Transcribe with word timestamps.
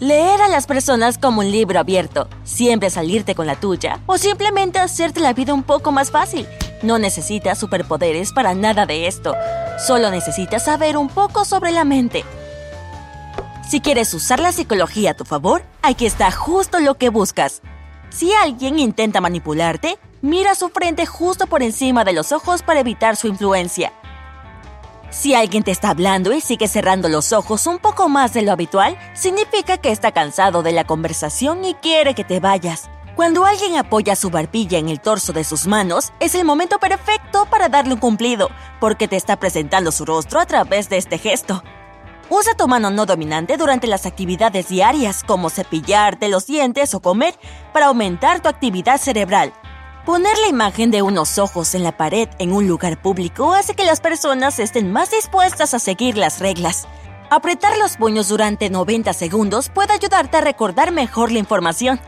Leer 0.00 0.40
a 0.42 0.46
las 0.46 0.68
personas 0.68 1.18
como 1.18 1.40
un 1.40 1.50
libro 1.50 1.80
abierto, 1.80 2.28
siempre 2.44 2.88
salirte 2.88 3.34
con 3.34 3.48
la 3.48 3.56
tuya 3.56 3.98
o 4.06 4.16
simplemente 4.16 4.78
hacerte 4.78 5.18
la 5.18 5.32
vida 5.32 5.52
un 5.52 5.64
poco 5.64 5.90
más 5.90 6.12
fácil. 6.12 6.46
No 6.82 7.00
necesitas 7.00 7.58
superpoderes 7.58 8.32
para 8.32 8.54
nada 8.54 8.86
de 8.86 9.08
esto, 9.08 9.34
solo 9.84 10.12
necesitas 10.12 10.66
saber 10.66 10.96
un 10.96 11.08
poco 11.08 11.44
sobre 11.44 11.72
la 11.72 11.84
mente. 11.84 12.24
Si 13.68 13.80
quieres 13.80 14.14
usar 14.14 14.38
la 14.38 14.52
psicología 14.52 15.10
a 15.10 15.14
tu 15.14 15.24
favor, 15.24 15.64
aquí 15.82 16.06
está 16.06 16.30
justo 16.30 16.78
lo 16.78 16.94
que 16.94 17.08
buscas. 17.08 17.60
Si 18.10 18.32
alguien 18.32 18.78
intenta 18.78 19.20
manipularte, 19.20 19.98
mira 20.22 20.54
su 20.54 20.68
frente 20.68 21.06
justo 21.06 21.48
por 21.48 21.64
encima 21.64 22.04
de 22.04 22.12
los 22.12 22.30
ojos 22.30 22.62
para 22.62 22.78
evitar 22.78 23.16
su 23.16 23.26
influencia. 23.26 23.92
Si 25.10 25.34
alguien 25.34 25.62
te 25.62 25.70
está 25.70 25.88
hablando 25.88 26.34
y 26.34 26.42
sigue 26.42 26.68
cerrando 26.68 27.08
los 27.08 27.32
ojos 27.32 27.66
un 27.66 27.78
poco 27.78 28.10
más 28.10 28.34
de 28.34 28.42
lo 28.42 28.52
habitual, 28.52 28.98
significa 29.14 29.78
que 29.78 29.90
está 29.90 30.12
cansado 30.12 30.62
de 30.62 30.72
la 30.72 30.84
conversación 30.84 31.64
y 31.64 31.72
quiere 31.74 32.14
que 32.14 32.24
te 32.24 32.40
vayas. 32.40 32.90
Cuando 33.16 33.46
alguien 33.46 33.76
apoya 33.76 34.14
su 34.14 34.28
barbilla 34.28 34.78
en 34.78 34.90
el 34.90 35.00
torso 35.00 35.32
de 35.32 35.44
sus 35.44 35.66
manos, 35.66 36.12
es 36.20 36.34
el 36.34 36.44
momento 36.44 36.78
perfecto 36.78 37.46
para 37.50 37.70
darle 37.70 37.94
un 37.94 38.00
cumplido, 38.00 38.50
porque 38.80 39.08
te 39.08 39.16
está 39.16 39.36
presentando 39.36 39.92
su 39.92 40.04
rostro 40.04 40.40
a 40.40 40.46
través 40.46 40.90
de 40.90 40.98
este 40.98 41.16
gesto. 41.16 41.62
Usa 42.28 42.54
tu 42.54 42.68
mano 42.68 42.90
no 42.90 43.06
dominante 43.06 43.56
durante 43.56 43.86
las 43.86 44.04
actividades 44.04 44.68
diarias, 44.68 45.24
como 45.24 45.48
cepillarte 45.48 46.28
los 46.28 46.46
dientes 46.46 46.92
o 46.92 47.00
comer, 47.00 47.34
para 47.72 47.86
aumentar 47.86 48.40
tu 48.40 48.50
actividad 48.50 49.00
cerebral. 49.00 49.54
Poner 50.08 50.38
la 50.38 50.48
imagen 50.48 50.90
de 50.90 51.02
unos 51.02 51.36
ojos 51.36 51.74
en 51.74 51.82
la 51.82 51.98
pared 51.98 52.30
en 52.38 52.54
un 52.54 52.66
lugar 52.66 53.02
público 53.02 53.52
hace 53.52 53.74
que 53.74 53.84
las 53.84 54.00
personas 54.00 54.58
estén 54.58 54.90
más 54.90 55.10
dispuestas 55.10 55.74
a 55.74 55.78
seguir 55.78 56.16
las 56.16 56.40
reglas. 56.40 56.88
Apretar 57.28 57.76
los 57.76 57.98
puños 57.98 58.28
durante 58.28 58.70
90 58.70 59.12
segundos 59.12 59.68
puede 59.68 59.92
ayudarte 59.92 60.38
a 60.38 60.40
recordar 60.40 60.92
mejor 60.92 61.30
la 61.30 61.40
información. 61.40 62.00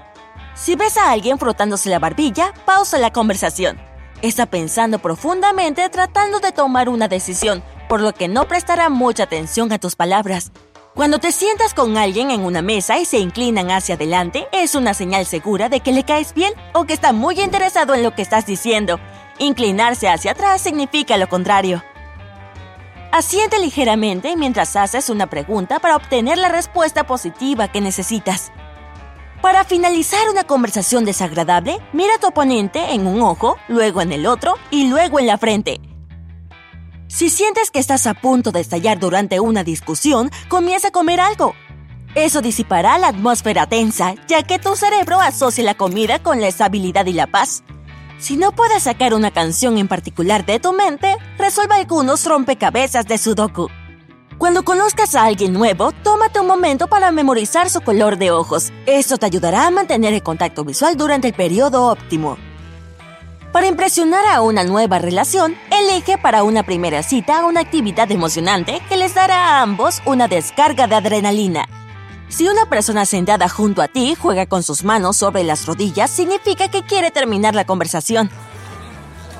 Si 0.54 0.76
ves 0.76 0.96
a 0.96 1.10
alguien 1.12 1.38
frotándose 1.38 1.90
la 1.90 1.98
barbilla, 1.98 2.54
pausa 2.64 2.96
la 2.96 3.12
conversación. 3.12 3.78
Está 4.22 4.46
pensando 4.46 4.98
profundamente 4.98 5.86
tratando 5.90 6.40
de 6.40 6.52
tomar 6.52 6.88
una 6.88 7.06
decisión, 7.06 7.62
por 7.86 8.00
lo 8.00 8.14
que 8.14 8.28
no 8.28 8.48
prestará 8.48 8.88
mucha 8.88 9.24
atención 9.24 9.72
a 9.72 9.78
tus 9.78 9.94
palabras. 9.94 10.52
Cuando 11.00 11.18
te 11.18 11.32
sientas 11.32 11.72
con 11.72 11.96
alguien 11.96 12.30
en 12.30 12.42
una 12.42 12.60
mesa 12.60 12.98
y 12.98 13.06
se 13.06 13.20
inclinan 13.20 13.70
hacia 13.70 13.94
adelante, 13.94 14.48
es 14.52 14.74
una 14.74 14.92
señal 14.92 15.24
segura 15.24 15.70
de 15.70 15.80
que 15.80 15.92
le 15.92 16.04
caes 16.04 16.34
bien 16.34 16.52
o 16.74 16.84
que 16.84 16.92
está 16.92 17.14
muy 17.14 17.40
interesado 17.40 17.94
en 17.94 18.02
lo 18.02 18.14
que 18.14 18.20
estás 18.20 18.44
diciendo. 18.44 19.00
Inclinarse 19.38 20.10
hacia 20.10 20.32
atrás 20.32 20.60
significa 20.60 21.16
lo 21.16 21.26
contrario. 21.26 21.82
Asiente 23.12 23.58
ligeramente 23.60 24.36
mientras 24.36 24.76
haces 24.76 25.08
una 25.08 25.26
pregunta 25.26 25.78
para 25.78 25.96
obtener 25.96 26.36
la 26.36 26.50
respuesta 26.50 27.06
positiva 27.06 27.68
que 27.68 27.80
necesitas. 27.80 28.52
Para 29.40 29.64
finalizar 29.64 30.28
una 30.28 30.44
conversación 30.44 31.06
desagradable, 31.06 31.78
mira 31.94 32.16
a 32.16 32.18
tu 32.18 32.26
oponente 32.26 32.92
en 32.92 33.06
un 33.06 33.22
ojo, 33.22 33.56
luego 33.68 34.02
en 34.02 34.12
el 34.12 34.26
otro 34.26 34.56
y 34.70 34.88
luego 34.88 35.18
en 35.18 35.28
la 35.28 35.38
frente. 35.38 35.80
Si 37.10 37.28
sientes 37.28 37.72
que 37.72 37.80
estás 37.80 38.06
a 38.06 38.14
punto 38.14 38.52
de 38.52 38.60
estallar 38.60 39.00
durante 39.00 39.40
una 39.40 39.64
discusión, 39.64 40.30
comienza 40.48 40.88
a 40.88 40.90
comer 40.92 41.18
algo. 41.18 41.54
Eso 42.14 42.40
disipará 42.40 42.98
la 42.98 43.08
atmósfera 43.08 43.66
tensa, 43.66 44.14
ya 44.28 44.44
que 44.44 44.60
tu 44.60 44.76
cerebro 44.76 45.20
asocia 45.20 45.64
la 45.64 45.74
comida 45.74 46.20
con 46.20 46.40
la 46.40 46.46
estabilidad 46.46 47.06
y 47.06 47.12
la 47.12 47.26
paz. 47.26 47.64
Si 48.18 48.36
no 48.36 48.52
puedes 48.52 48.84
sacar 48.84 49.12
una 49.12 49.32
canción 49.32 49.76
en 49.76 49.88
particular 49.88 50.46
de 50.46 50.60
tu 50.60 50.72
mente, 50.72 51.16
resuelve 51.36 51.74
algunos 51.74 52.24
rompecabezas 52.26 53.06
de 53.06 53.18
Sudoku. 53.18 53.68
Cuando 54.38 54.62
conozcas 54.62 55.16
a 55.16 55.24
alguien 55.24 55.52
nuevo, 55.52 55.90
tómate 56.04 56.38
un 56.38 56.46
momento 56.46 56.86
para 56.86 57.10
memorizar 57.10 57.70
su 57.70 57.80
color 57.80 58.18
de 58.18 58.30
ojos. 58.30 58.72
Esto 58.86 59.18
te 59.18 59.26
ayudará 59.26 59.66
a 59.66 59.70
mantener 59.72 60.14
el 60.14 60.22
contacto 60.22 60.64
visual 60.64 60.96
durante 60.96 61.26
el 61.26 61.34
periodo 61.34 61.88
óptimo. 61.88 62.38
Para 63.52 63.66
impresionar 63.66 64.24
a 64.26 64.42
una 64.42 64.62
nueva 64.62 65.00
relación, 65.00 65.56
elige 65.72 66.18
para 66.18 66.44
una 66.44 66.62
primera 66.62 67.02
cita 67.02 67.44
una 67.44 67.58
actividad 67.58 68.08
emocionante 68.12 68.80
que 68.88 68.96
les 68.96 69.12
dará 69.12 69.58
a 69.58 69.62
ambos 69.62 70.00
una 70.04 70.28
descarga 70.28 70.86
de 70.86 70.94
adrenalina. 70.94 71.68
Si 72.28 72.46
una 72.46 72.66
persona 72.66 73.04
sentada 73.06 73.48
junto 73.48 73.82
a 73.82 73.88
ti 73.88 74.14
juega 74.14 74.46
con 74.46 74.62
sus 74.62 74.84
manos 74.84 75.16
sobre 75.16 75.42
las 75.42 75.66
rodillas, 75.66 76.12
significa 76.12 76.68
que 76.68 76.84
quiere 76.84 77.10
terminar 77.10 77.56
la 77.56 77.66
conversación. 77.66 78.30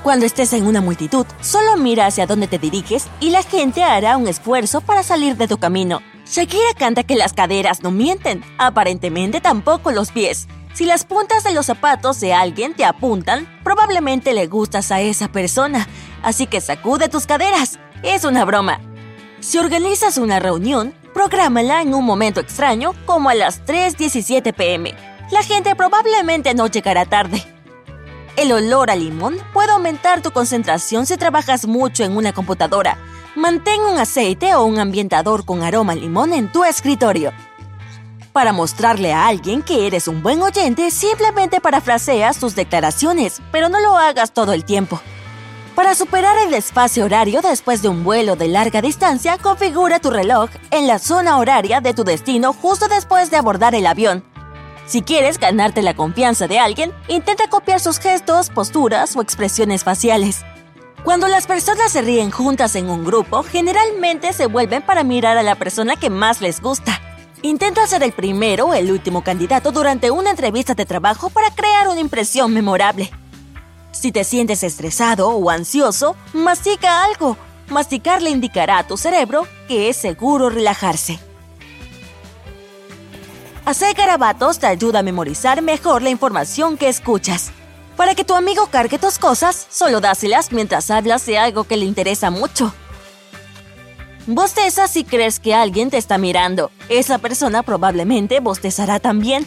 Cuando 0.03 0.27
estés 0.27 0.55
en 0.55 0.67
una 0.67 0.81
multitud, 0.81 1.25
solo 1.41 1.77
mira 1.77 2.07
hacia 2.07 2.27
dónde 2.27 2.49
te 2.49 2.59
diriges 2.59 3.07
y 3.21 3.31
la 3.31 3.45
gente 3.45 3.85
hará 3.85 4.17
un 4.17 4.27
esfuerzo 4.27 4.81
para 4.81 5.05
salir 5.05 5.37
de 5.37 5.47
tu 5.47 5.59
camino. 5.59 6.01
Shakira 6.31 6.75
canta 6.79 7.03
que 7.03 7.17
las 7.17 7.33
caderas 7.33 7.83
no 7.83 7.91
mienten, 7.91 8.45
aparentemente 8.57 9.41
tampoco 9.41 9.91
los 9.91 10.13
pies. 10.13 10.47
Si 10.75 10.85
las 10.85 11.05
puntas 11.05 11.43
de 11.43 11.53
los 11.53 11.67
zapatos 11.67 12.21
de 12.21 12.33
alguien 12.33 12.73
te 12.75 12.85
apuntan, 12.85 13.49
probablemente 13.65 14.33
le 14.33 14.47
gustas 14.47 14.93
a 14.93 15.01
esa 15.01 15.27
persona, 15.27 15.89
así 16.23 16.47
que 16.47 16.61
sacude 16.61 17.09
tus 17.09 17.27
caderas. 17.27 17.81
Es 18.05 18.25
una 18.25 18.45
broma. 18.45 18.81
Si 19.41 19.59
organizas 19.59 20.19
una 20.19 20.39
reunión, 20.39 20.95
prográmala 21.13 21.83
en 21.83 21.95
un 21.95 22.05
momento 22.05 22.39
extraño 22.39 22.95
como 23.07 23.29
a 23.29 23.35
las 23.35 23.67
3.17 23.67 24.55
pm. 24.55 24.95
La 25.33 25.43
gente 25.43 25.75
probablemente 25.75 26.55
no 26.55 26.69
llegará 26.69 27.07
tarde. 27.07 27.45
El 28.37 28.53
olor 28.53 28.93
a 28.93 28.95
limón 28.95 29.37
puede 29.53 29.73
aumentar 29.73 30.23
tu 30.23 30.31
concentración 30.31 31.07
si 31.07 31.17
trabajas 31.17 31.67
mucho 31.67 32.05
en 32.05 32.17
una 32.17 32.33
computadora. 32.33 32.99
Mantén 33.37 33.81
un 33.83 33.97
aceite 33.97 34.57
o 34.57 34.65
un 34.65 34.81
ambientador 34.81 35.45
con 35.45 35.63
aroma 35.63 35.95
limón 35.95 36.33
en 36.33 36.51
tu 36.51 36.65
escritorio. 36.65 37.33
Para 38.33 38.53
mostrarle 38.53 39.13
a 39.13 39.29
alguien 39.29 39.63
que 39.63 39.87
eres 39.87 40.09
un 40.09 40.21
buen 40.21 40.43
oyente, 40.43 40.91
simplemente 40.91 41.61
parafraseas 41.61 42.39
tus 42.39 42.57
declaraciones, 42.57 43.41
pero 43.53 43.69
no 43.69 43.79
lo 43.79 43.97
hagas 43.97 44.33
todo 44.33 44.53
el 44.53 44.65
tiempo. 44.65 45.01
Para 45.77 45.95
superar 45.95 46.37
el 46.39 46.55
espacio 46.55 47.05
horario 47.05 47.41
después 47.41 47.83
de 47.83 47.89
un 47.89 48.03
vuelo 48.03 48.35
de 48.35 48.49
larga 48.49 48.83
distancia, 48.83 49.39
configura 49.39 50.01
tu 50.01 50.11
reloj 50.11 50.51
en 50.73 50.89
la 50.89 50.99
zona 50.99 51.39
horaria 51.39 51.81
de 51.81 51.95
tu 51.95 52.03
destino 52.03 52.53
justo 52.53 52.89
después 52.89 53.31
de 53.31 53.37
abordar 53.37 53.77
el 53.77 53.87
avión. 53.87 54.25
Si 54.87 55.03
quieres 55.03 55.39
ganarte 55.39 55.83
la 55.83 55.95
confianza 55.95 56.49
de 56.49 56.59
alguien, 56.59 56.93
intenta 57.07 57.49
copiar 57.49 57.79
sus 57.79 58.01
gestos, 58.01 58.51
posturas 58.51 59.15
o 59.15 59.23
expresiones 59.23 59.85
faciales. 59.85 60.45
Cuando 61.05 61.29
las 61.29 61.47
personas 61.47 61.93
se 61.93 62.03
ríen 62.03 62.31
juntas 62.31 62.77
en 62.77 62.91
un 62.91 63.05
grupo, 63.05 63.43
generalmente 63.43 64.35
se 64.35 64.47
vuelven 64.47 64.83
para 64.83 65.03
mirar 65.03 65.39
a 65.39 65.43
la 65.43 65.55
persona 65.55 65.97
que 65.97 66.11
más 66.11 66.43
les 66.43 66.61
gusta. 66.61 67.01
Intenta 67.43 67.87
ser 67.87 68.03
el 68.03 68.13
primero 68.13 68.67
o 68.67 68.75
el 68.75 68.93
último 68.93 69.25
candidato 69.25 69.73
durante 69.73 70.11
una 70.11 70.31
entrevista 70.31 70.75
de 70.75 70.85
trabajo 70.85 71.31
para 71.31 71.51
crear 71.55 71.89
una 71.89 72.01
impresión 72.01 72.53
memorable. 72.53 73.11
Si 73.93 74.13
te 74.13 74.25
sientes 74.25 74.63
estresado 74.63 75.31
o 75.31 75.49
ansioso, 75.49 76.17
mastica 76.35 77.03
algo. 77.03 77.39
Masticar 77.71 78.21
le 78.21 78.31
indicará 78.31 78.79
a 78.79 78.87
tu 78.87 78.99
cerebro 78.99 79.47
que 79.69 79.89
es 79.89 79.97
seguro 79.97 80.51
relajarse. 80.51 81.19
Hacer 83.65 83.95
garabatos 83.95 84.59
te 84.59 84.67
ayuda 84.67 84.99
a 84.99 85.03
memorizar 85.03 85.63
mejor 85.63 86.03
la 86.03 86.11
información 86.11 86.77
que 86.77 86.89
escuchas. 86.89 87.53
Para 88.01 88.15
que 88.15 88.25
tu 88.25 88.35
amigo 88.35 88.67
cargue 88.69 88.99
tus 88.99 89.19
cosas, 89.19 89.67
solo 89.69 90.01
dáselas 90.01 90.53
mientras 90.53 90.91
hablas 90.91 91.27
de 91.27 91.37
algo 91.37 91.65
que 91.65 91.77
le 91.77 91.85
interesa 91.85 92.31
mucho. 92.31 92.73
Bosteza 94.27 94.89
si 94.89 95.05
crees 95.05 95.39
que 95.39 95.55
alguien 95.55 95.91
te 95.91 95.99
está 95.99 96.17
mirando. 96.17 96.71
Esa 96.89 97.19
persona 97.19 97.63
probablemente 97.63 98.41
bostezará 98.41 99.01
también. 99.01 99.47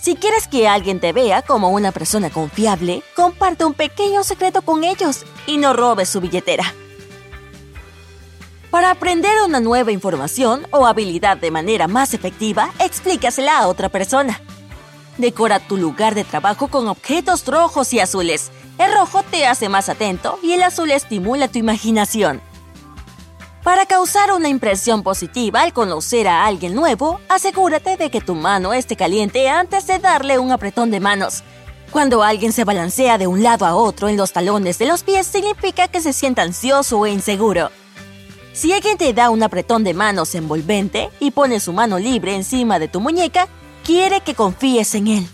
Si 0.00 0.14
quieres 0.14 0.46
que 0.46 0.68
alguien 0.68 1.00
te 1.00 1.12
vea 1.12 1.42
como 1.42 1.70
una 1.70 1.90
persona 1.90 2.30
confiable, 2.30 3.02
comparte 3.16 3.64
un 3.64 3.74
pequeño 3.74 4.22
secreto 4.22 4.62
con 4.62 4.84
ellos 4.84 5.24
y 5.48 5.56
no 5.56 5.72
robes 5.72 6.10
su 6.10 6.20
billetera. 6.20 6.72
Para 8.70 8.92
aprender 8.92 9.32
una 9.44 9.58
nueva 9.58 9.90
información 9.90 10.68
o 10.70 10.86
habilidad 10.86 11.38
de 11.38 11.50
manera 11.50 11.88
más 11.88 12.14
efectiva, 12.14 12.70
explícasela 12.78 13.58
a 13.58 13.66
otra 13.66 13.88
persona. 13.88 14.40
Decora 15.18 15.60
tu 15.60 15.76
lugar 15.76 16.14
de 16.14 16.24
trabajo 16.24 16.68
con 16.68 16.88
objetos 16.88 17.46
rojos 17.46 17.92
y 17.92 18.00
azules. 18.00 18.50
El 18.78 18.92
rojo 18.92 19.22
te 19.22 19.46
hace 19.46 19.68
más 19.68 19.88
atento 19.88 20.38
y 20.42 20.52
el 20.52 20.62
azul 20.62 20.90
estimula 20.90 21.48
tu 21.48 21.58
imaginación. 21.58 22.40
Para 23.62 23.86
causar 23.86 24.32
una 24.32 24.48
impresión 24.48 25.04
positiva 25.04 25.62
al 25.62 25.72
conocer 25.72 26.26
a 26.26 26.46
alguien 26.46 26.74
nuevo, 26.74 27.20
asegúrate 27.28 27.96
de 27.96 28.10
que 28.10 28.20
tu 28.20 28.34
mano 28.34 28.72
esté 28.72 28.96
caliente 28.96 29.48
antes 29.48 29.86
de 29.86 30.00
darle 30.00 30.38
un 30.38 30.50
apretón 30.50 30.90
de 30.90 30.98
manos. 30.98 31.44
Cuando 31.92 32.22
alguien 32.22 32.52
se 32.52 32.64
balancea 32.64 33.18
de 33.18 33.26
un 33.26 33.42
lado 33.42 33.66
a 33.66 33.76
otro 33.76 34.08
en 34.08 34.16
los 34.16 34.32
talones 34.32 34.78
de 34.78 34.86
los 34.86 35.04
pies, 35.04 35.26
significa 35.26 35.86
que 35.88 36.00
se 36.00 36.12
siente 36.12 36.40
ansioso 36.40 37.06
e 37.06 37.10
inseguro. 37.10 37.70
Si 38.52 38.72
alguien 38.72 38.98
te 38.98 39.12
da 39.12 39.30
un 39.30 39.42
apretón 39.42 39.84
de 39.84 39.94
manos 39.94 40.34
envolvente 40.34 41.10
y 41.20 41.30
pone 41.30 41.60
su 41.60 41.72
mano 41.72 41.98
libre 41.98 42.34
encima 42.34 42.78
de 42.78 42.88
tu 42.88 43.00
muñeca, 43.00 43.46
quiere 43.84 44.20
que 44.20 44.34
confíes 44.34 44.94
en 44.94 45.08
él. 45.08 45.28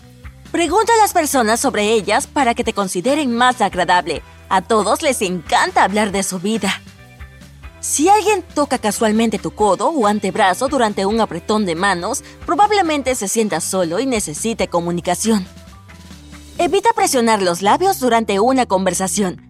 Pregunta 0.50 0.92
a 0.94 1.02
las 1.02 1.12
personas 1.12 1.60
sobre 1.60 1.92
ellas 1.92 2.26
para 2.26 2.54
que 2.54 2.64
te 2.64 2.72
consideren 2.72 3.34
más 3.34 3.60
agradable. 3.60 4.22
A 4.48 4.62
todos 4.62 5.02
les 5.02 5.20
encanta 5.22 5.84
hablar 5.84 6.10
de 6.10 6.22
su 6.22 6.38
vida. 6.38 6.80
Si 7.80 8.08
alguien 8.08 8.42
toca 8.42 8.78
casualmente 8.78 9.38
tu 9.38 9.52
codo 9.52 9.90
o 9.90 10.06
antebrazo 10.06 10.68
durante 10.68 11.06
un 11.06 11.20
apretón 11.20 11.64
de 11.64 11.74
manos, 11.74 12.24
probablemente 12.44 13.14
se 13.14 13.28
sienta 13.28 13.60
solo 13.60 14.00
y 14.00 14.06
necesite 14.06 14.68
comunicación. 14.68 15.46
Evita 16.56 16.90
presionar 16.94 17.40
los 17.40 17.62
labios 17.62 18.00
durante 18.00 18.40
una 18.40 18.66
conversación. 18.66 19.48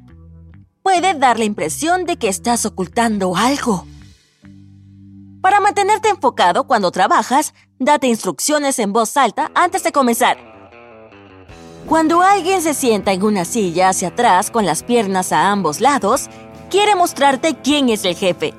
Puede 0.82 1.14
dar 1.14 1.38
la 1.38 1.44
impresión 1.44 2.04
de 2.04 2.16
que 2.16 2.28
estás 2.28 2.66
ocultando 2.66 3.34
algo. 3.34 3.86
Para 5.40 5.60
mantenerte 5.60 6.08
enfocado 6.08 6.64
cuando 6.64 6.90
trabajas, 6.90 7.54
date 7.78 8.08
instrucciones 8.08 8.78
en 8.80 8.92
voz 8.92 9.16
alta 9.16 9.52
antes 9.54 9.84
de 9.84 9.92
comenzar. 9.92 10.36
Cuando 11.86 12.22
alguien 12.22 12.60
se 12.60 12.74
sienta 12.74 13.12
en 13.12 13.22
una 13.22 13.44
silla 13.44 13.88
hacia 13.88 14.08
atrás 14.08 14.50
con 14.50 14.66
las 14.66 14.82
piernas 14.82 15.32
a 15.32 15.50
ambos 15.50 15.80
lados, 15.80 16.28
quiere 16.70 16.96
mostrarte 16.96 17.54
quién 17.54 17.88
es 17.88 18.04
el 18.04 18.16
jefe. 18.16 18.52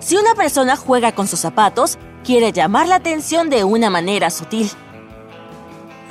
Si 0.00 0.16
una 0.16 0.34
persona 0.34 0.76
juega 0.76 1.14
con 1.14 1.28
sus 1.28 1.40
zapatos, 1.40 1.98
quiere 2.24 2.52
llamar 2.52 2.88
la 2.88 2.96
atención 2.96 3.48
de 3.48 3.62
una 3.62 3.90
manera 3.90 4.30
sutil. 4.30 4.70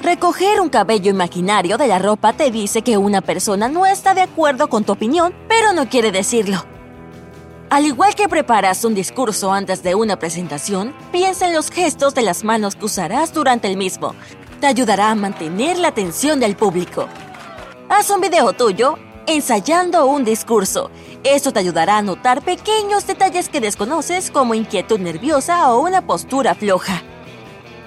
Recoger 0.02 0.62
un 0.62 0.70
cabello 0.70 1.12
imaginario 1.12 1.78
de 1.78 1.88
la 1.88 2.00
ropa 2.00 2.32
te 2.34 2.50
dice 2.50 2.82
que 2.82 2.98
una 2.98 3.22
persona 3.22 3.68
no 3.68 3.86
está 3.86 4.14
de 4.14 4.22
acuerdo 4.22 4.70
con 4.70 4.86
tu 4.86 4.94
opinión, 4.94 5.36
pero 5.50 5.74
no 5.74 5.90
quiere 5.90 6.12
decirlo. 6.12 6.66
Al 7.76 7.86
igual 7.86 8.16
que 8.16 8.30
preparas 8.30 8.86
un 8.86 8.96
discurso 8.96 9.52
antes 9.52 9.84
de 9.84 9.96
una 9.96 10.18
presentación, 10.18 10.96
piensa 11.12 11.46
en 11.46 11.54
los 11.54 11.70
gestos 11.70 12.16
de 12.16 12.22
las 12.22 12.46
manos 12.46 12.74
que 12.78 12.86
usarás 12.86 13.34
durante 13.34 13.68
el 13.68 13.76
mismo. 13.76 14.16
Te 14.62 14.68
ayudará 14.68 15.12
a 15.12 15.16
mantener 15.16 15.78
la 15.78 15.90
atención 15.90 16.40
del 16.40 16.56
público. 16.56 17.10
Haz 17.90 18.12
un 18.12 18.22
video 18.22 18.54
tuyo 18.54 18.98
ensayando 19.28 20.06
un 20.06 20.24
discurso. 20.24 20.90
Esto 21.26 21.52
te 21.52 21.60
ayudará 21.60 21.98
a 21.98 22.02
notar 22.02 22.44
pequeños 22.44 23.06
detalles 23.08 23.50
que 23.50 23.60
desconoces 23.60 24.32
como 24.32 24.54
inquietud 24.54 25.02
nerviosa 25.02 25.70
o 25.74 25.82
una 25.82 26.08
postura 26.08 26.56
floja. 26.56 27.04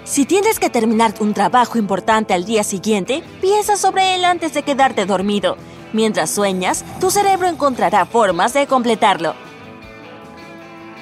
Si 0.04 0.26
tienes 0.26 0.58
que 0.58 0.68
terminar 0.68 1.14
un 1.20 1.32
trabajo 1.32 1.78
importante 1.78 2.34
al 2.34 2.44
día 2.44 2.62
siguiente, 2.62 3.22
piensa 3.40 3.78
sobre 3.78 4.16
él 4.16 4.26
antes 4.26 4.52
de 4.52 4.64
quedarte 4.64 5.06
dormido. 5.06 5.56
Mientras 5.94 6.28
sueñas, 6.28 6.84
tu 7.00 7.10
cerebro 7.10 7.48
encontrará 7.48 8.04
formas 8.04 8.52
de 8.52 8.66
completarlo. 8.66 9.47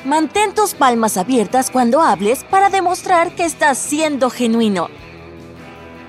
Mantén 0.07 0.55
tus 0.55 0.75
palmas 0.75 1.17
abiertas 1.17 1.69
cuando 1.69 2.01
hables 2.01 2.45
para 2.45 2.71
demostrar 2.71 3.35
que 3.35 3.45
estás 3.45 3.77
siendo 3.77 4.31
genuino. 4.31 4.89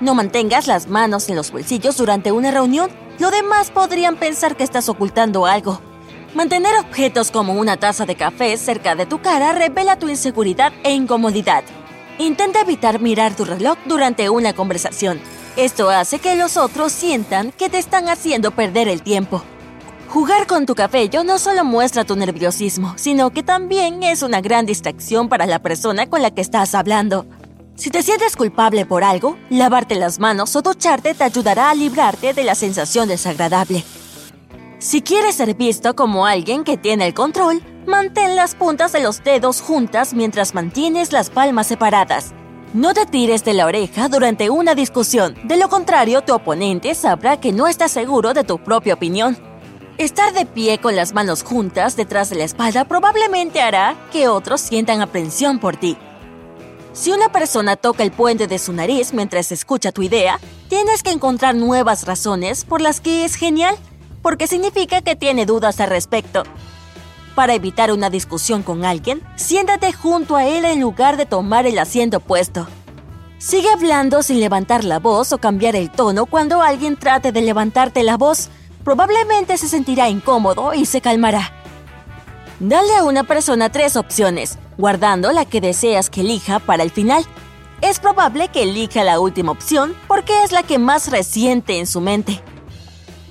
No 0.00 0.14
mantengas 0.14 0.68
las 0.68 0.86
manos 0.86 1.28
en 1.28 1.34
los 1.34 1.50
bolsillos 1.50 1.96
durante 1.96 2.30
una 2.30 2.52
reunión 2.52 2.92
lo 3.18 3.32
demás 3.32 3.72
podrían 3.72 4.14
pensar 4.14 4.56
que 4.56 4.62
estás 4.62 4.88
ocultando 4.88 5.46
algo. 5.46 5.80
Mantener 6.32 6.78
objetos 6.78 7.32
como 7.32 7.54
una 7.54 7.76
taza 7.76 8.06
de 8.06 8.14
café 8.14 8.56
cerca 8.56 8.94
de 8.94 9.04
tu 9.04 9.20
cara 9.20 9.50
revela 9.50 9.98
tu 9.98 10.08
inseguridad 10.08 10.72
e 10.84 10.92
incomodidad. 10.92 11.64
Intenta 12.18 12.60
evitar 12.60 13.00
mirar 13.00 13.34
tu 13.34 13.44
reloj 13.44 13.78
durante 13.86 14.30
una 14.30 14.52
conversación. 14.52 15.18
Esto 15.56 15.90
hace 15.90 16.20
que 16.20 16.36
los 16.36 16.56
otros 16.56 16.92
sientan 16.92 17.50
que 17.50 17.68
te 17.68 17.78
están 17.78 18.08
haciendo 18.08 18.52
perder 18.52 18.86
el 18.86 19.02
tiempo. 19.02 19.42
Jugar 20.08 20.46
con 20.46 20.64
tu 20.64 20.74
cabello 20.74 21.22
no 21.22 21.38
solo 21.38 21.66
muestra 21.66 22.02
tu 22.02 22.16
nerviosismo, 22.16 22.94
sino 22.96 23.28
que 23.30 23.42
también 23.42 24.02
es 24.02 24.22
una 24.22 24.40
gran 24.40 24.64
distracción 24.64 25.28
para 25.28 25.44
la 25.44 25.58
persona 25.58 26.08
con 26.08 26.22
la 26.22 26.30
que 26.30 26.40
estás 26.40 26.74
hablando. 26.74 27.26
Si 27.76 27.90
te 27.90 28.02
sientes 28.02 28.34
culpable 28.34 28.86
por 28.86 29.04
algo, 29.04 29.36
lavarte 29.50 29.96
las 29.96 30.18
manos 30.18 30.56
o 30.56 30.62
ducharte 30.62 31.12
te 31.12 31.24
ayudará 31.24 31.68
a 31.68 31.74
librarte 31.74 32.32
de 32.32 32.42
la 32.42 32.54
sensación 32.54 33.06
desagradable. 33.06 33.84
Si 34.78 35.02
quieres 35.02 35.34
ser 35.34 35.54
visto 35.54 35.94
como 35.94 36.24
alguien 36.24 36.64
que 36.64 36.78
tiene 36.78 37.06
el 37.06 37.12
control, 37.12 37.62
mantén 37.86 38.34
las 38.34 38.54
puntas 38.54 38.92
de 38.92 39.00
los 39.00 39.22
dedos 39.22 39.60
juntas 39.60 40.14
mientras 40.14 40.54
mantienes 40.54 41.12
las 41.12 41.28
palmas 41.28 41.66
separadas. 41.66 42.32
No 42.72 42.94
te 42.94 43.04
tires 43.04 43.44
de 43.44 43.52
la 43.52 43.66
oreja 43.66 44.08
durante 44.08 44.48
una 44.48 44.74
discusión, 44.74 45.36
de 45.44 45.58
lo 45.58 45.68
contrario 45.68 46.22
tu 46.22 46.32
oponente 46.34 46.94
sabrá 46.94 47.38
que 47.38 47.52
no 47.52 47.66
estás 47.66 47.92
seguro 47.92 48.32
de 48.32 48.44
tu 48.44 48.58
propia 48.58 48.94
opinión. 48.94 49.47
Estar 49.98 50.32
de 50.32 50.46
pie 50.46 50.78
con 50.78 50.94
las 50.94 51.12
manos 51.12 51.42
juntas 51.42 51.96
detrás 51.96 52.30
de 52.30 52.36
la 52.36 52.44
espalda 52.44 52.84
probablemente 52.84 53.60
hará 53.60 53.96
que 54.12 54.28
otros 54.28 54.60
sientan 54.60 55.00
aprensión 55.00 55.58
por 55.58 55.76
ti. 55.76 55.98
Si 56.92 57.10
una 57.10 57.32
persona 57.32 57.74
toca 57.74 58.04
el 58.04 58.12
puente 58.12 58.46
de 58.46 58.60
su 58.60 58.72
nariz 58.72 59.12
mientras 59.12 59.50
escucha 59.50 59.90
tu 59.90 60.02
idea, 60.02 60.38
tienes 60.68 61.02
que 61.02 61.10
encontrar 61.10 61.56
nuevas 61.56 62.06
razones 62.06 62.64
por 62.64 62.80
las 62.80 63.00
que 63.00 63.24
es 63.24 63.34
genial, 63.34 63.76
porque 64.22 64.46
significa 64.46 65.02
que 65.02 65.16
tiene 65.16 65.46
dudas 65.46 65.80
al 65.80 65.90
respecto. 65.90 66.44
Para 67.34 67.54
evitar 67.54 67.90
una 67.90 68.08
discusión 68.08 68.62
con 68.62 68.84
alguien, 68.84 69.20
siéntate 69.34 69.92
junto 69.92 70.36
a 70.36 70.46
él 70.46 70.64
en 70.64 70.80
lugar 70.80 71.16
de 71.16 71.26
tomar 71.26 71.66
el 71.66 71.76
asiento 71.76 72.18
opuesto. 72.18 72.68
Sigue 73.38 73.68
hablando 73.70 74.22
sin 74.22 74.38
levantar 74.38 74.84
la 74.84 75.00
voz 75.00 75.32
o 75.32 75.38
cambiar 75.38 75.74
el 75.74 75.90
tono 75.90 76.26
cuando 76.26 76.62
alguien 76.62 76.96
trate 76.96 77.32
de 77.32 77.42
levantarte 77.42 78.04
la 78.04 78.16
voz. 78.16 78.48
Probablemente 78.88 79.58
se 79.58 79.68
sentirá 79.68 80.08
incómodo 80.08 80.72
y 80.72 80.86
se 80.86 81.02
calmará. 81.02 81.52
Dale 82.58 82.96
a 82.96 83.04
una 83.04 83.22
persona 83.22 83.70
tres 83.70 83.96
opciones, 83.96 84.56
guardando 84.78 85.30
la 85.30 85.44
que 85.44 85.60
deseas 85.60 86.08
que 86.08 86.22
elija 86.22 86.58
para 86.58 86.84
el 86.84 86.90
final. 86.90 87.22
Es 87.82 88.00
probable 88.00 88.48
que 88.48 88.62
elija 88.62 89.04
la 89.04 89.20
última 89.20 89.52
opción 89.52 89.94
porque 90.06 90.42
es 90.42 90.52
la 90.52 90.62
que 90.62 90.78
más 90.78 91.10
resiente 91.10 91.78
en 91.78 91.86
su 91.86 92.00
mente. 92.00 92.40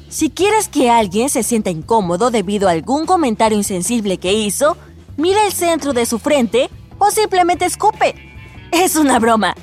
Si 0.09 0.29
quieres 0.29 0.67
que 0.67 0.91
alguien 0.91 1.27
se 1.27 1.41
sienta 1.41 1.71
incómodo 1.71 2.29
debido 2.29 2.67
a 2.67 2.73
algún 2.73 3.07
comentario 3.07 3.57
insensible 3.57 4.19
que 4.19 4.33
hizo, 4.33 4.77
mira 5.17 5.43
el 5.43 5.53
centro 5.53 5.91
de 5.91 6.05
su 6.05 6.19
frente 6.19 6.69
o 6.99 7.09
simplemente 7.09 7.65
escupe. 7.65 8.13
Es 8.71 8.95
una 8.95 9.17
broma. 9.17 9.55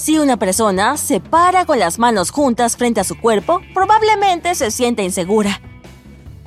Si 0.00 0.18
una 0.18 0.38
persona 0.38 0.96
se 0.96 1.20
para 1.20 1.66
con 1.66 1.78
las 1.78 1.98
manos 1.98 2.30
juntas 2.30 2.78
frente 2.78 3.00
a 3.00 3.04
su 3.04 3.20
cuerpo, 3.20 3.60
probablemente 3.74 4.54
se 4.54 4.70
sienta 4.70 5.02
insegura. 5.02 5.60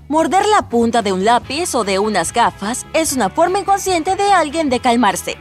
Morder 0.08 0.48
la 0.48 0.70
punta 0.70 1.04
de 1.04 1.14
un 1.14 1.24
lápiz 1.24 1.76
o 1.76 1.84
de 1.84 2.00
unas 2.00 2.34
gafas 2.34 2.88
es 2.94 3.14
una 3.14 3.30
forma 3.30 3.60
inconsciente 3.60 4.16
de 4.16 4.32
alguien 4.32 4.72
de 4.72 4.80
calmarse. 4.80 5.38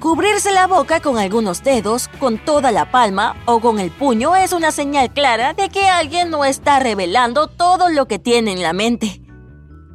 Cubrirse 0.00 0.50
la 0.50 0.66
boca 0.66 0.98
con 0.98 1.18
algunos 1.18 1.62
dedos, 1.62 2.08
con 2.18 2.44
toda 2.44 2.72
la 2.72 2.90
palma 2.90 3.36
o 3.44 3.60
con 3.60 3.78
el 3.78 3.92
puño 3.92 4.34
es 4.34 4.52
una 4.52 4.72
señal 4.72 5.12
clara 5.12 5.54
de 5.54 5.68
que 5.68 5.86
alguien 5.86 6.30
no 6.30 6.44
está 6.44 6.80
revelando 6.80 7.46
todo 7.46 7.90
lo 7.90 8.08
que 8.08 8.18
tiene 8.18 8.50
en 8.50 8.62
la 8.62 8.72
mente. 8.72 9.22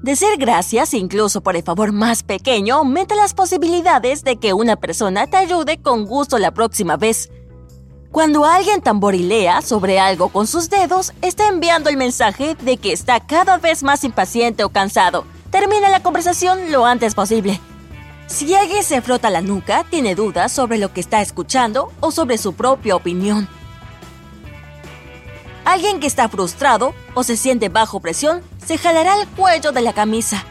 Decir 0.06 0.38
gracias, 0.38 0.94
incluso 0.94 1.42
por 1.42 1.56
el 1.56 1.64
favor 1.64 1.92
más 1.92 2.22
pequeño, 2.22 2.76
aumenta 2.76 3.16
las 3.16 3.34
posibilidades 3.34 4.24
de 4.24 4.36
que 4.36 4.54
una 4.54 4.76
persona 4.76 5.26
te 5.26 5.36
ayude 5.36 5.82
con 5.82 6.06
gusto 6.06 6.38
la 6.38 6.52
próxima 6.52 6.96
vez. 6.96 7.32
Cuando 8.12 8.46
alguien 8.46 8.82
tamborilea 8.82 9.64
sobre 9.64 10.00
algo 10.00 10.30
con 10.30 10.46
sus 10.46 10.70
dedos, 10.70 11.12
está 11.24 11.48
enviando 11.48 11.90
el 11.90 11.98
mensaje 11.98 12.54
de 12.54 12.78
que 12.78 12.94
está 12.94 13.20
cada 13.20 13.58
vez 13.58 13.82
más 13.82 14.04
impaciente 14.04 14.64
o 14.64 14.70
cansado. 14.70 15.26
Termina 15.50 15.90
la 15.90 16.04
conversación 16.04 16.72
lo 16.72 16.86
antes 16.86 17.16
posible. 17.16 17.60
Si 18.28 18.54
alguien 18.54 18.84
se 18.84 19.02
frota 19.02 19.32
la 19.32 19.42
nuca, 19.42 19.88
tiene 19.90 20.14
dudas 20.14 20.52
sobre 20.52 20.78
lo 20.78 20.94
que 20.94 21.00
está 21.00 21.20
escuchando 21.24 21.92
o 22.00 22.12
sobre 22.12 22.38
su 22.38 22.54
propia 22.54 22.96
opinión. 22.96 23.50
Alguien 25.66 26.00
que 26.00 26.08
está 26.08 26.30
frustrado 26.30 26.94
o 27.14 27.24
se 27.24 27.36
siente 27.36 27.70
bajo 27.70 28.00
presión 28.00 28.42
se 28.66 28.78
jalará 28.78 29.20
el 29.20 29.28
cuello 29.28 29.72
de 29.72 29.82
la 29.82 29.94
camisa. 29.94 30.46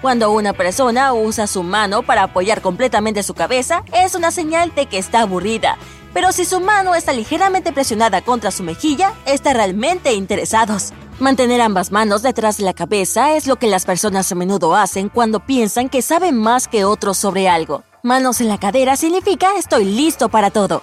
Cuando 0.00 0.30
una 0.30 0.52
persona 0.52 1.12
usa 1.12 1.46
su 1.46 1.62
mano 1.62 2.02
para 2.02 2.22
apoyar 2.22 2.62
completamente 2.62 3.22
su 3.22 3.34
cabeza, 3.34 3.82
es 3.92 4.14
una 4.14 4.30
señal 4.30 4.72
de 4.74 4.86
que 4.86 4.98
está 4.98 5.20
aburrida 5.22 5.76
pero 6.14 6.32
si 6.32 6.44
su 6.44 6.60
mano 6.60 6.94
está 6.94 7.12
ligeramente 7.12 7.72
presionada 7.72 8.22
contra 8.22 8.50
su 8.50 8.62
mejilla, 8.62 9.12
está 9.26 9.52
realmente 9.52 10.14
interesados. 10.14 10.92
Mantener 11.20 11.60
ambas 11.60 11.90
manos 11.90 12.22
detrás 12.22 12.56
de 12.58 12.64
la 12.64 12.74
cabeza 12.74 13.36
es 13.36 13.46
lo 13.46 13.56
que 13.56 13.66
las 13.66 13.84
personas 13.84 14.30
a 14.30 14.34
menudo 14.34 14.74
hacen 14.74 15.08
cuando 15.08 15.40
piensan 15.40 15.88
que 15.88 16.02
saben 16.02 16.36
más 16.36 16.68
que 16.68 16.84
otros 16.84 17.18
sobre 17.18 17.48
algo. 17.48 17.82
Manos 18.02 18.40
en 18.40 18.48
la 18.48 18.58
cadera 18.58 18.96
significa 18.96 19.56
estoy 19.58 19.84
listo 19.84 20.28
para 20.28 20.50
todo. 20.50 20.82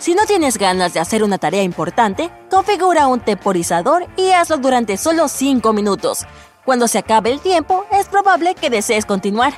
Si 0.00 0.14
no 0.14 0.24
tienes 0.24 0.56
ganas 0.56 0.94
de 0.94 1.00
hacer 1.00 1.22
una 1.22 1.36
tarea 1.36 1.62
importante, 1.62 2.30
configura 2.50 3.06
un 3.06 3.20
temporizador 3.20 4.06
y 4.16 4.30
hazlo 4.30 4.56
durante 4.56 4.96
solo 4.96 5.28
5 5.28 5.74
minutos. 5.74 6.24
Cuando 6.64 6.88
se 6.88 6.96
acabe 6.96 7.30
el 7.30 7.40
tiempo, 7.40 7.84
es 7.92 8.08
probable 8.08 8.54
que 8.54 8.70
desees 8.70 9.04
continuar. 9.04 9.52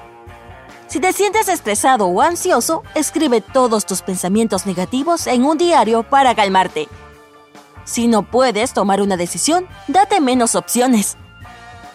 Si 0.88 0.98
te 0.98 1.12
sientes 1.12 1.48
estresado 1.48 2.06
o 2.06 2.20
ansioso, 2.20 2.82
escribe 2.96 3.40
todos 3.40 3.86
tus 3.86 4.02
pensamientos 4.02 4.66
negativos 4.66 5.28
en 5.28 5.44
un 5.44 5.58
diario 5.58 6.02
para 6.02 6.34
calmarte. 6.34 6.88
Si 7.84 8.08
no 8.08 8.24
puedes 8.24 8.72
tomar 8.72 9.00
una 9.00 9.16
decisión, 9.16 9.68
date 9.86 10.20
menos 10.20 10.56
opciones. 10.56 11.16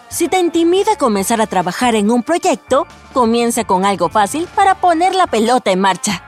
Si 0.08 0.28
te 0.28 0.38
intimida 0.38 0.96
comenzar 0.96 1.42
a 1.42 1.46
trabajar 1.46 1.94
en 1.94 2.10
un 2.10 2.22
proyecto, 2.22 2.86
comienza 3.12 3.64
con 3.64 3.84
algo 3.84 4.08
fácil 4.08 4.48
para 4.54 4.74
poner 4.74 5.14
la 5.14 5.26
pelota 5.26 5.70
en 5.70 5.80
marcha. 5.80 6.27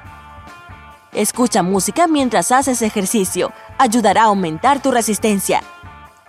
Escucha 1.13 1.65
música 1.65 2.07
mientras 2.07 2.53
haces 2.53 2.83
ejercicio, 2.83 3.53
ayudará 3.79 4.23
a 4.23 4.27
aumentar 4.27 4.81
tu 4.81 4.93
resistencia. 4.93 5.61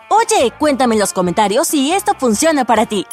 Oye, 0.09 0.51
cuéntame 0.57 0.95
en 0.95 0.99
los 0.99 1.13
comentarios 1.13 1.67
si 1.67 1.91
esto 1.91 2.13
funciona 2.17 2.65
para 2.65 2.87
ti. 2.87 3.05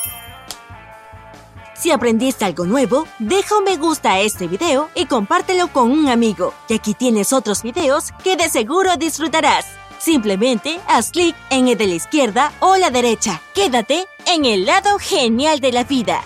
Si 1.74 1.90
aprendiste 1.90 2.44
algo 2.44 2.64
nuevo, 2.64 3.06
deja 3.18 3.58
un 3.58 3.64
me 3.64 3.76
gusta 3.76 4.14
a 4.14 4.20
este 4.20 4.48
video 4.48 4.88
y 4.94 5.06
compártelo 5.06 5.68
con 5.68 5.92
un 5.92 6.08
amigo. 6.08 6.54
Y 6.68 6.74
aquí 6.74 6.94
tienes 6.94 7.32
otros 7.32 7.62
videos 7.62 8.12
que 8.24 8.36
de 8.36 8.48
seguro 8.48 8.96
disfrutarás. 8.96 9.66
Simplemente 9.98 10.80
haz 10.88 11.10
clic 11.10 11.36
en 11.50 11.68
el 11.68 11.76
de 11.76 11.86
la 11.86 11.94
izquierda 11.94 12.50
o 12.60 12.76
la 12.76 12.90
derecha. 12.90 13.42
Quédate 13.54 14.06
en 14.26 14.44
el 14.44 14.64
lado 14.64 14.98
genial 14.98 15.60
de 15.60 15.72
la 15.72 15.84
vida. 15.84 16.22